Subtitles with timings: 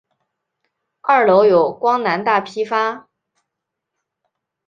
[1.01, 3.07] 二楼有光南大批发。